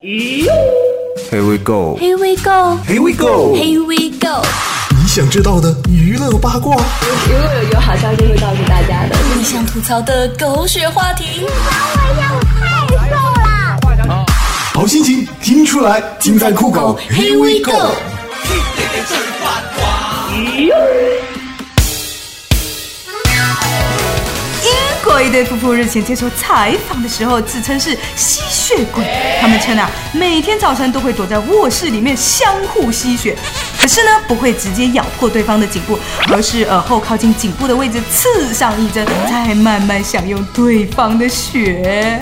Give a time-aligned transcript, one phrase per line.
[0.00, 1.96] Here we go.
[1.96, 2.76] Here we go.
[2.84, 3.54] Here we go.
[3.54, 4.42] Here we go.
[4.90, 6.76] 你想知道的娱乐八卦，
[7.26, 9.16] 如果有有好消息会告诉大家的。
[9.36, 11.54] 你想吐槽的狗血话题，你管
[11.96, 14.26] 我呀，我太瘦了
[14.74, 16.98] 好心情听出来，尽在酷狗。
[17.10, 17.94] Here we go。
[25.20, 29.04] 一对夫妇日前接受采访的时候，自称是吸血鬼。
[29.40, 33.36] 他们称啊，每天早晨都会躲在卧室里面相互吸血，
[33.78, 35.98] 可是呢，不会直接咬破对方的颈部，
[36.30, 42.20] 而是耳后靠近颈部的位置刺上一针，再慢慢享用对方的血。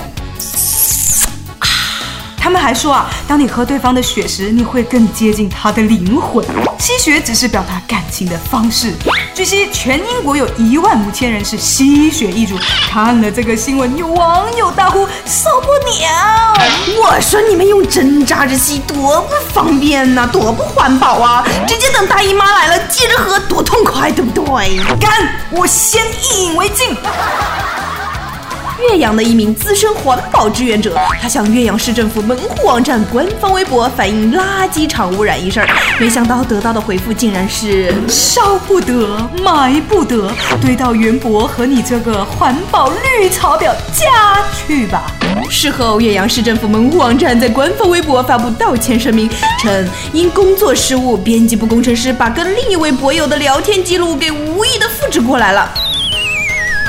[2.42, 6.45] 他们还说啊，当你喝对方的血时，你会更接近他的灵魂。
[6.77, 8.92] 吸血只是表达感情的方式。
[9.33, 12.59] 据悉，全英国有一万五千人是吸血一族。
[12.91, 16.52] 看了这个新闻，有网友大呼受不了！
[17.00, 21.47] 我说你们用针扎着吸多不方便呐、多不环保啊！
[21.69, 24.80] 直接等大姨妈来了接着喝，多痛快，对不对？
[24.98, 25.12] 干！
[25.52, 26.02] 我先
[26.33, 26.97] 一饮为敬。
[28.91, 35.69] 岳阳的一名资深环保志愿者，他向岳阳市政府门户网站官方微博反映垃圾场污染一事儿，
[36.00, 40.30] 没想到得到的回复竟然是烧不得，埋不得，
[40.61, 45.12] 堆到云博和你这个环保绿草婊家去吧。
[45.48, 49.30] 事后，岳阳市政府门户网站在官方微博发布道歉声明，
[49.61, 55.92] 称因工作失误，编辑部工程师把跟另一位博友的聊天记录给无意的复制过来了。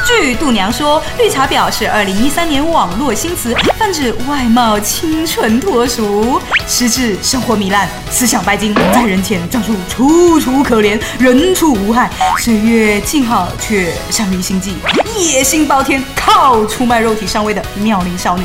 [0.06, 12.10] 据度娘说，绿茶婊是二零一三年网络新词，泛指外貌清纯脱俗，实质生活糜烂，思想拜金，在人前装出楚楚可怜，人畜无害，
[12.40, 14.76] 岁月静好却善于心计，
[15.18, 18.44] 野心包天，靠出卖肉体上位的妙龄少女。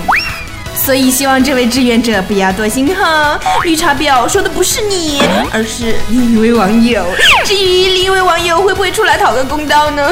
[0.84, 3.38] 所以希望这位志愿者不要多心哈。
[3.62, 5.20] 绿茶婊说的不是你，
[5.52, 7.04] 而是另一位网友。
[7.44, 10.08] 至于另一位网友会不会出来讨个公道呢？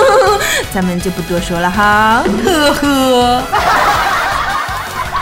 [0.74, 2.24] 咱们就不多说了哈。
[2.44, 3.42] 呵呵。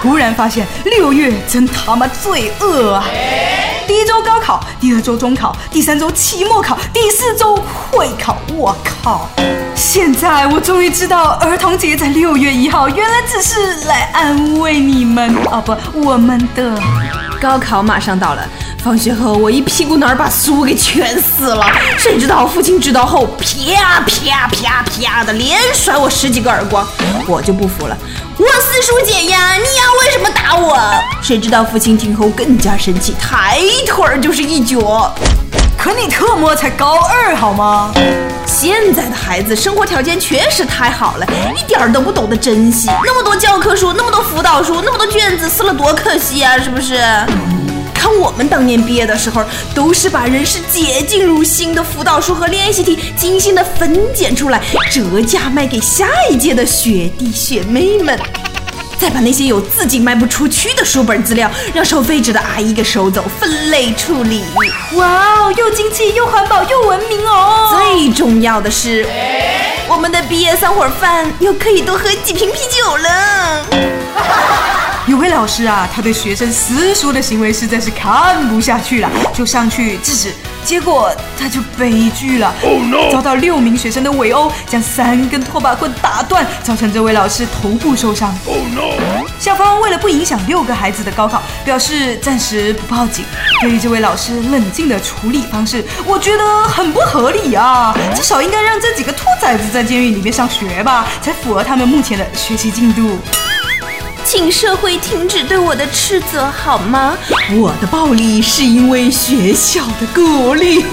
[0.03, 3.05] 突然发现六月真他妈罪恶啊！
[3.87, 7.57] 第一周高考，第二周中考，第三周期末考，第四周
[7.91, 8.37] 会考。
[8.53, 9.29] 我靠！
[9.75, 16.77] 现在我终于知道儿童节在六月一号，原来只是来安慰你们啊，不，我们的。
[17.37, 18.43] 高考马上到了，
[18.83, 21.67] 放学后我一屁股脑儿把书给全撕了，
[21.99, 26.87] 谁知道父亲知道后啪啪啪啪的连甩我十几个耳光，
[27.27, 27.97] 我就不服了，
[28.39, 30.79] 我撕书姐呀，你要为什么打我？
[31.23, 35.15] 谁知道父亲听后更加生气，抬腿儿就是一脚。
[35.87, 37.93] 可你特么才高二好吗？
[38.45, 41.27] 现在的孩子生活条件确实太好了，
[41.57, 42.89] 一点儿都不懂得珍惜。
[43.05, 46.59] 那么多教科书，那么多辅导书，那么多卷子，撕了多可惜啊！
[46.59, 46.97] 是不是？
[47.95, 49.45] 看我们当年毕业的时候，
[49.77, 54.61] 都是把人世洁净如新的辅导书和练习题精心的分拣出来，
[54.91, 58.19] 折价卖给下一届的学弟学妹们。
[58.99, 64.45] 再把那些有自己卖不出去的书本资料，让收废纸的阿姨给收走，分类处理。
[64.95, 65.07] 哇
[65.41, 67.77] 哦，又经济又环保又文明哦！
[67.77, 69.07] 最重要的是，
[69.89, 73.67] 我们的毕业散伙饭又可以多喝几瓶啤酒了。
[75.07, 80.35] 有位老师啊，他对学生私塾的行为实在是看不下去了，就上去制止，
[80.65, 82.53] 结果他就悲剧了
[83.13, 88.37] 遭到六名学生的围殴，将三根拖把棍打断，造成这位老师头部受伤。
[89.39, 93.25] 校方为了不影响六个孩子的高考，表示暂时不报警。
[93.61, 97.97] 对于这位老师冷静的处理方式，我觉得很不合理啊！
[98.13, 103.21] 至少应该让这几个兔崽子在监狱里面上学吧，才符合他们目前的学习进度。
[104.27, 107.17] 请社会停止对我的斥责好吗？
[107.57, 110.85] 我的暴力是因为学校的鼓励。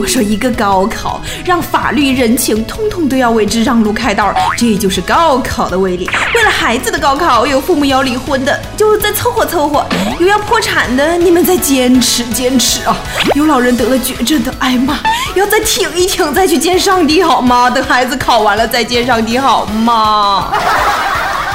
[0.00, 6.10] 我说一个高考，让法律、人情通通都要为之让路开道，这就是高考的威力。
[6.34, 9.84] 为了孩子的高考，有父母要离婚的，就再凑合凑合；
[10.18, 12.96] 有要破产的，你们再坚持坚持啊！
[13.36, 14.98] 有老人得了绝症的，哎妈，
[15.36, 17.70] 要再挺一挺，再去见上帝好吗？
[17.70, 20.48] 等孩子考完了再见上帝好吗？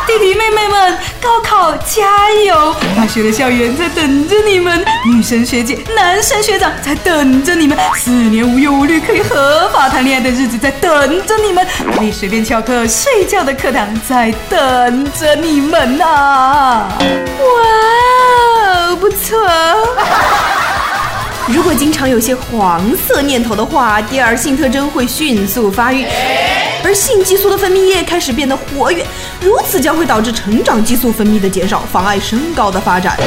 [0.08, 2.74] 弟弟妹妹们，高考加油！
[2.96, 10.90] 大学的校园在等着你们，女神学姐、男神学长在等着你们，四年无忧无虑可以合法谈恋爱的日子在等
[11.28, 11.68] 着你们，
[11.98, 16.88] 可以随便翘课睡觉的课堂在等着你们啊！
[17.40, 19.46] 哇，不错。
[21.48, 26.06] 如果经常有些黄色念头的话，第二性特征会迅速发育，
[26.84, 29.06] 而性激素的分泌液开始变得活跃，
[29.42, 33.18] 如此将会导致成长激素分泌的减少，妨碍身高的发展。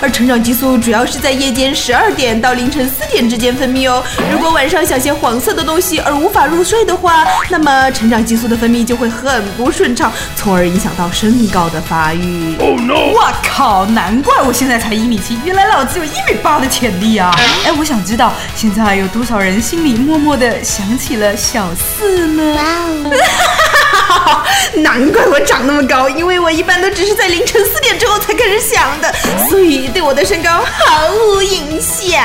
[0.00, 4.02] 而成长激素主要是在夜间十二点到凌晨四点之间分泌哦。
[4.32, 12.56] 如果晚上想些黄色的东西而无法入睡的话，那么成长激素的分泌就会很不顺畅，从而影响到身高的发育。
[12.58, 13.86] 哦，no 哇靠！
[13.86, 17.32] 难怪我现在才一米七，原来老子有一米八的潜力啊！
[17.64, 22.58] 哎，我想知道现在有多少人心里默默的想起了小四呢？
[24.82, 29.12] 难怪我长那么高，因为我一般都只是在凌晨四点之后才开始想的，
[29.48, 32.22] 所以对我的身高毫无影响。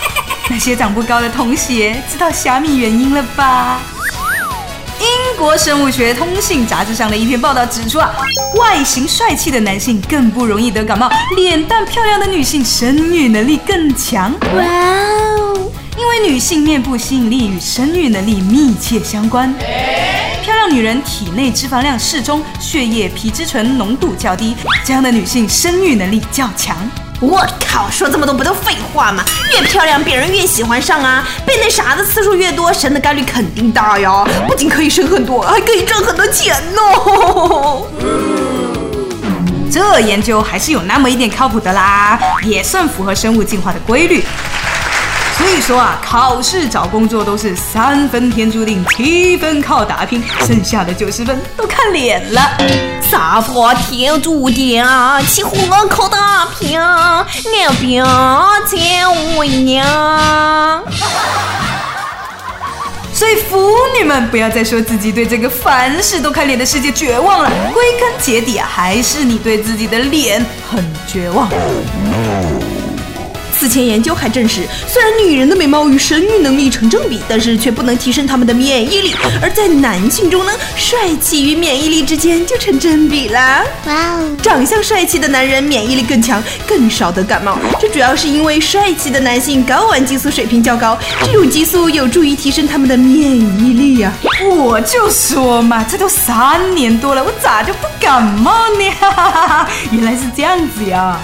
[0.48, 3.80] 那些长不高的同学知道虾米原因了吧？
[4.98, 5.06] 英
[5.38, 8.12] 国生物学通信杂志上的一篇报道指出啊，
[8.56, 14.32] 外形帅气的男性更不容易得感冒，脸蛋漂亮的女性生育能力更强。
[14.54, 15.70] 哇哦！
[15.96, 19.54] 因为女性面部吸引力与生育能力密切相关。
[20.50, 26.76] 漂亮女人体内脂肪量适中，血液皮质醇浓度较低，这样的女性生育能力较强。
[27.20, 29.24] 我靠，说这么多不都废话吗？
[29.52, 31.24] 越漂亮，别人越喜欢上啊！
[31.46, 34.24] 被那啥的次数越多，生的概率肯定大呀！
[34.48, 36.82] 不仅可以生很多，还可以挣很多钱呢。
[39.70, 44.24] 这研究还是有那么一点靠谱的啦，也算符合生物进化的规律。
[45.40, 52.40] 所以说啊，考试找工作都是三分天注定，七分靠打拼，剩下的九十分都看脸了。
[53.02, 54.84] 啥破天注定，
[55.26, 56.78] 岂乎我靠打拼？
[56.78, 58.04] 俺兵
[58.66, 60.84] 见为娘。
[63.14, 71.48] 所以腐女们不要再说自己对这个凡事都看脸的世界绝望了，归根结底啊，还是你对自己的脸很绝望。
[73.60, 79.14] 此前研究还证实，虽然女人的美貌与生育能力成正比，但是却不能提升她们的免疫力。
[79.42, 83.62] 而在男性中呢，帅气与免疫力之间就成正比啦。
[83.84, 87.58] 哇哦，长相帅气的男人免疫力更强，更少得感冒。
[87.78, 94.10] 这主要是因为帅气的男性睾丸激素水平较高，这种激素有助于提升他们的免疫力呀。
[94.50, 99.66] 我就说嘛，这都三年多了，我咋就不感冒呢？
[99.92, 101.20] 原来是这样子呀。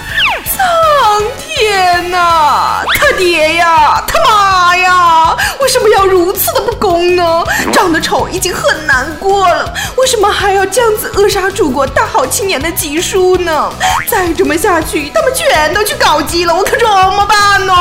[1.67, 7.43] 天呐，他爹呀，他妈呀，为什么要如此的不公呢？
[7.73, 13.69] 长得丑已经很难过了，为什么还要这样子扼杀祖国大好青年的基数呢？
[14.07, 17.73] 再这么下去，他们全都去搞基了，我可怎么办呢？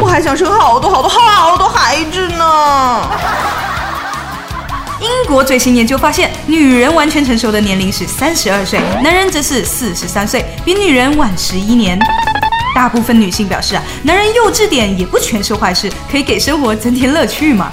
[0.00, 3.10] 我还想生好多好多好多孩子呢。
[5.00, 11.98] 英国最新研究发现，女人完全成熟的年龄是三十二岁，男人则是四十三岁，比女人晚十一年。
[12.76, 17.72] 大部分女性表示啊，男人幼稚点也不全是坏事，可以给生活增添乐趣嘛。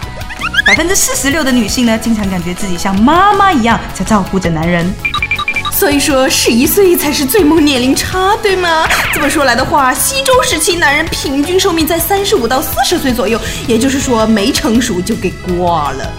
[0.65, 4.89] 百分之四十六的女性呢，经常感觉自己像妈妈一样在照顾着男人。
[5.73, 8.87] 所以说，十一岁才是最萌年龄差，对吗？
[9.13, 16.13] 这么说来的话，西周时期男人平均寿命在三十五到四十岁左右，也就是说没成熟就给挂了。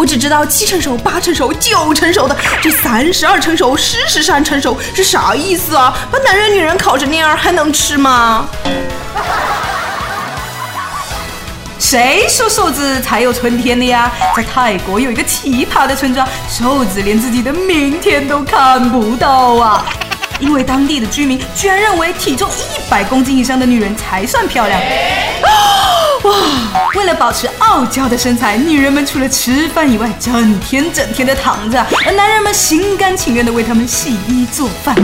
[0.00, 5.94] 我只知道七成熟、八成熟、九成熟的，这三十二成熟、四十三成熟是啥意思啊？
[6.10, 8.48] 把男人女人烤成那样还能吃吗？
[11.78, 14.10] 谁说瘦子才有春天的呀？
[14.34, 19.84] 在泰国有一个奇葩的村庄，瘦子连自己的明天都看不到啊！
[20.40, 24.80] 因为当地的居民居然认为体重一百公斤以上的女人才算漂亮。
[26.22, 26.32] 哇！
[26.96, 34.94] 为了保持傲娇的身材，女人们除了吃饭以外，整天整天的躺着，而男人们心甘情愿的为她们洗衣做饭。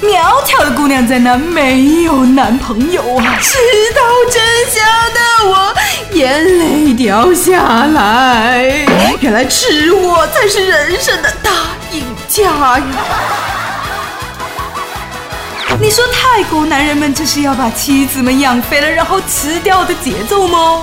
[0.00, 3.38] 苗条的姑娘在那没有男朋友啊！
[3.40, 3.56] 知
[3.94, 4.84] 道真相
[5.14, 5.20] 的
[5.50, 5.72] 我
[6.10, 8.84] 眼泪掉下来，
[9.20, 11.50] 原来吃货才是人生的大
[11.92, 12.82] 赢家呀！
[15.78, 20.82] 你说泰国男人们这是要把妻子们养肥了然后吃掉的节奏吗？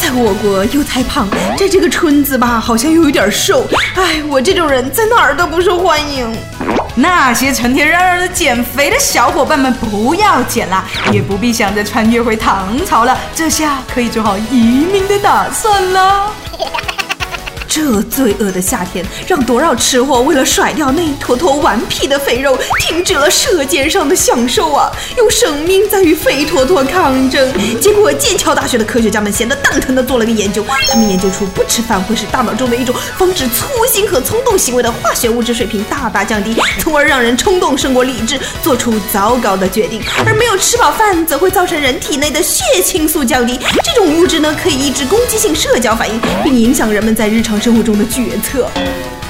[0.00, 6.34] 在我国又太胖，在这个村子吧好像又有点瘦，哎，我这种人在哪儿都不受欢迎。
[6.94, 16.32] 那些成天嚷嚷着减肥的小伙伴们不要减啦，也不必想着穿越回唐朝了，这下可以做好移民的打算了。
[17.68, 24.90] 这罪恶的夏天，让多少吃货为了甩掉那一坨坨顽皮的肥肉，停止了舌尖上的享受啊！
[25.18, 27.46] 用生命在与肥坨坨抗争。
[27.78, 40.00] 结果，剑桥大学的科学家们闲得蛋疼地做了个研究，他们研究出不吃饭会使大脑中的一种防止粗心和冲动行为的化学物质水平大大降低，从而让人冲动胜过理智，做出糟糕的决定。
[40.24, 47.57] 而没有吃饱饭，则会造成人体内的血清素降低，这种物质呢，可以抑制攻击性社交反应，并影响人们在日常。
[47.60, 48.68] 生活中的决策。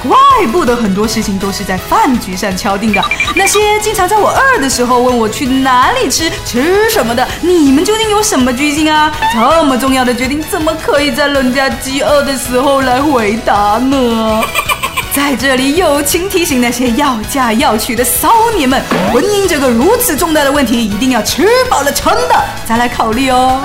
[0.01, 0.17] 怪
[0.49, 3.03] 不得很多事情都是在饭局上敲定的。
[3.35, 9.11] 那些经常在我饿的时候问我去哪里吃、吃什么的，你们究竟有什么居心啊？
[9.33, 14.41] 这么重要的决定，怎么可以在人家饥饿的时候来回答呢？
[15.11, 18.81] 在这里友情提醒那些要嫁要娶的骚年们，
[19.11, 23.59] 婚姻这个如此重大的问题，一定要吃饱了撑的再来考虑哦。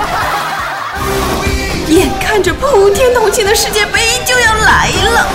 [1.93, 5.27] 眼看着普天同庆的世界杯就要来了，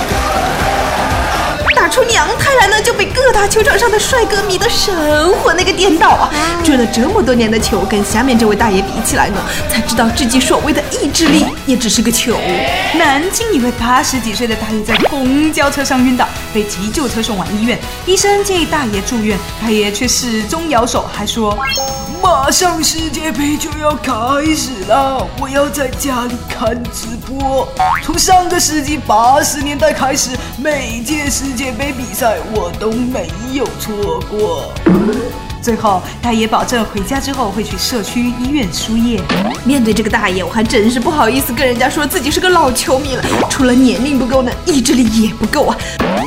[1.75, 4.95] 打出娘胎来呢，就被各大球场上的帅哥迷得神
[5.39, 6.31] 魂那个颠倒啊！
[6.65, 9.37] 追了这么多年的球，跟下面这位大爷比起来呢，
[9.69, 12.37] 才知道自己所谓的意志力也只是个球。
[12.95, 21.57] 南京一位八十几岁的大爷在公交车上晕倒，被急救车送往医院，医生建议大爷住院，大爷却始终摇手，还说。
[22.23, 24.13] 马上世界杯就要开
[24.55, 27.67] 始了，我要在家里看直播。
[28.05, 34.73] 从上个世纪八十年代开始，每届世界杯比赛我都没有错过。
[35.61, 39.21] 最后，大爷保证回家之后会去社区医院输液。
[39.63, 43.23] 面对这个大爷，我还真是不好意思跟人家说自己是个老球迷了。
[43.51, 45.77] 除了年龄不够呢，意志力也不够啊。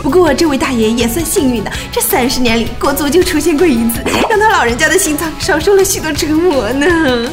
[0.04, 7.28] 不过这位大爷也算幸运的，这三十年里国足就出现过一次，让他老人家的心脏少受了许多折磨呢。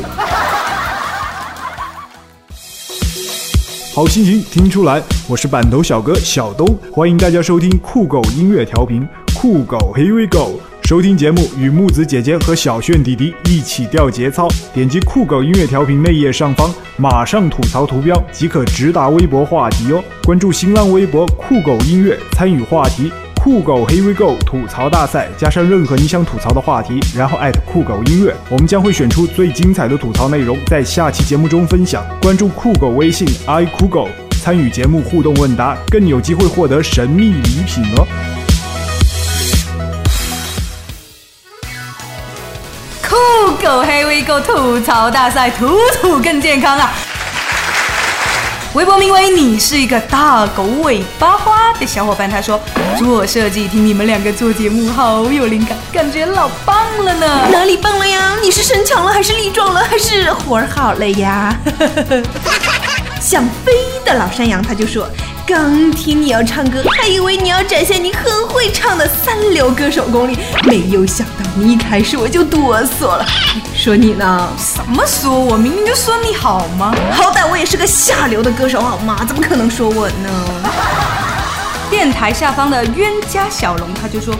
[3.92, 9.04] 好心情听出来，我是板头小哥小东，欢迎大家收听酷狗音乐调频，
[9.34, 10.60] 酷狗 Here we go。
[10.84, 14.46] 收听节目，与木子姐姐和小炫弟弟一起掉节操。
[14.72, 20.00] 点击酷狗音乐调频内页上方，马上吐槽图标即可直达微博话题哦。
[20.22, 23.10] 关注新浪微博酷狗音乐，参与话题
[23.42, 32.04] 酷狗 Here we go 吐槽大赛，加上任何你想吐槽的话题，然后艾特酷狗音乐，我们将会选出最精彩的吐槽内容，在下期节目中分享。
[32.20, 34.10] 关注酷狗微信 i 酷狗，
[34.42, 38.06] 参与节目互动问答，更有机会获得神秘礼品哦。
[43.08, 43.16] 酷
[43.64, 46.92] 狗黑 V 狗吐槽大赛，吐吐更健康啊！
[48.74, 52.60] 微博名为“你是一个大狗尾巴花”的小伙伴，他说
[52.96, 57.48] ：“做设计听你们两个做节目好有灵感，感觉老棒了呢。
[57.50, 58.36] 哪里棒了呀？
[58.40, 61.52] 你是身强了，还是力壮了，还是活儿好了呀？”
[63.20, 63.72] 想飞
[64.04, 65.08] 的老山羊他就说。
[65.46, 73.26] 刚听你要唱歌，还以为你要展现你很会唱的三流歌手功力，没有想到你一开始我就哆嗦了。
[73.80, 74.46] 说你呢？
[74.58, 75.40] 什么说？
[75.40, 76.94] 我明明就说你好吗？
[77.12, 79.24] 好歹我也是个下流的歌手好吗？
[79.26, 80.28] 怎么可能说我呢？
[81.88, 84.34] 电台下方的冤家小龙他就说。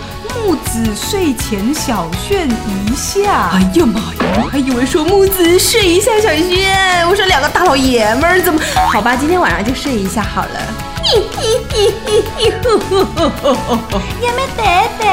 [0.45, 4.43] 木子睡前小炫一下，哎呀妈呀！
[4.43, 8.61] 我还以为说木子睡一下小炫，我说两个大老爷们儿怎么？
[8.93, 10.51] 好吧，今天晚上就睡一下好了。
[11.03, 14.63] 嘿嘿嘿嘿嘿，呵呵呵呵呵呵，也没得
[14.99, 15.05] 得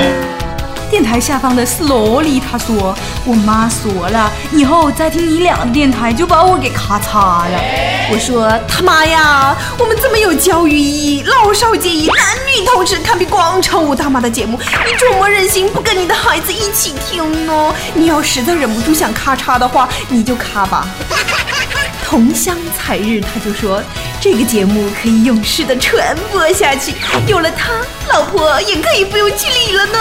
[0.00, 0.13] 得。
[0.94, 2.96] 电台下方的斯罗里他说
[3.26, 7.60] ：“我妈说了，以后再听你俩的电台就把我给咔嚓了。”
[8.12, 17.74] 我说：“他妈呀，我们这么有教育意义、老少皆宜、男女同时堪比广场舞大妈的节目，你怎么忍心不跟你的孩子一起听呢？
[17.92, 20.86] 你要实在忍不住想咔嚓的话，你就咔吧。”
[22.06, 23.82] 同乡采日他就说
[24.22, 26.94] ：“这个节目可以永世的传播下去，
[27.26, 27.72] 有了他，
[28.12, 29.98] 老婆也可以不用去理了呢。”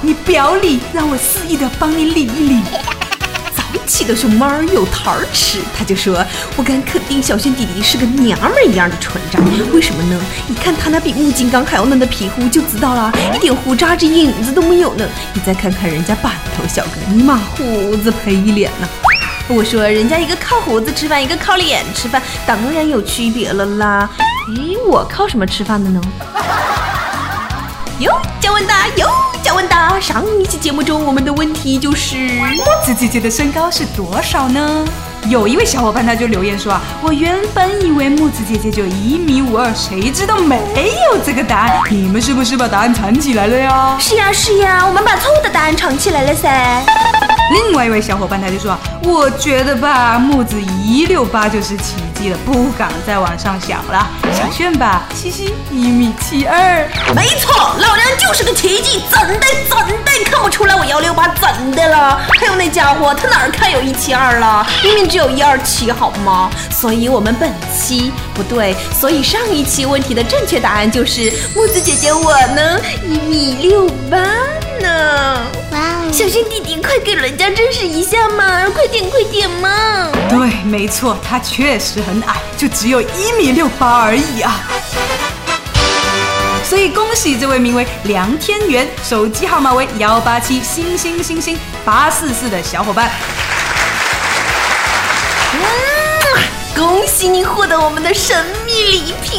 [0.00, 2.62] 你表里，让我肆意的帮你理一理。
[3.54, 6.24] 早起的熊猫有桃儿吃，他就说
[6.56, 9.38] ：“我敢肯定，小轩弟弟是个娘们儿一样的存在。
[9.72, 10.18] 为什么呢？
[10.46, 15.06] 你看他那比木金刚还要嫩的皮肤就知道了，一点胡渣子影子都没有呢。
[15.34, 18.88] 你再看看人家板头小哥，尼玛胡子配脸呢。”
[19.48, 24.08] 我说：“人家一个靠胡子吃饭，一个靠脸吃饭，当然有区别了啦。
[24.50, 26.00] 咦，我靠什么吃饭的呢？”
[28.00, 29.08] 哟，加问答，哟，
[29.42, 29.98] 加问答。
[29.98, 34.84] 上一期节目中，我们的问题就是木子姐姐的身高是多少呢？
[35.26, 40.56] 有一位小伙伴他就留言说啊，我原本以为木子姐姐就一米五二，谁知道没
[41.10, 41.82] 有这个答案。
[41.90, 43.96] 你们是不是把答案藏起来了呀？
[43.98, 46.84] 是呀是呀，我们把错误的答案藏起来了噻。
[47.52, 54.06] 另外一位小伙伴他就说：“我觉得吧，木子一六八就是奇迹了，不敢再往上想了。
[54.32, 62.20] 小炫吧，嘻嘻，一米七二，没错，老娘就是个奇迹，怎的怎的看不出来我幺六八怎的了？
[62.38, 64.66] 还有那家伙，他哪儿看有一七二了？
[64.82, 66.50] 明明只有一二七，好吗？
[66.70, 74.18] 所以我们本期不对，所以上一期问题的正确答案就是木子姐姐我呢，一米六八
[74.80, 75.46] 呢。
[75.72, 77.36] 哇哦，小炫弟弟，快给人。
[77.36, 80.08] 家证实一下嘛，快点快点嘛！
[80.28, 84.60] 对，没错，他确实很矮，就只有一米六八而已啊。
[86.64, 93.10] 所以恭喜这位名为梁天元，手机号码为幺八七星星星星八四四的小伙伴。
[95.54, 95.60] 嗯，
[96.74, 99.37] 恭喜你获得我们的神秘礼品！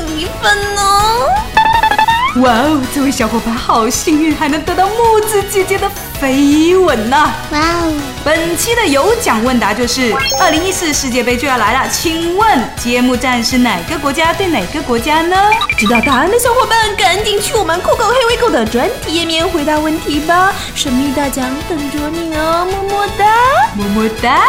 [2.39, 5.89] 哇哦，这位小伙伴好幸运，还能得到木子姐姐的
[6.21, 7.29] 飞吻呐！
[7.51, 8.01] 哇哦！
[8.23, 15.35] 本期的有奖问答就是：二零一四世界杯就要来了，请问揭幕战是哪个国家对哪个国家呢？
[15.77, 23.25] 知道答案的小伙伴赶紧去我们酷狗黑微狗的专题页面回答问题吧，神秘大奖等着你哦，么么哒，
[23.73, 24.39] 么么哒。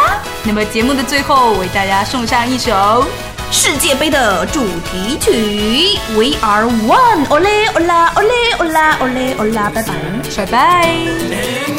[0.43, 3.05] 那么节目的最后，为大家送上一首。
[3.51, 9.93] 世界杯的主题曲，We Are One，欧嘞欧啦欧嘞欧啦欧嘞欧啦，拜拜
[10.37, 11.70] 拜拜。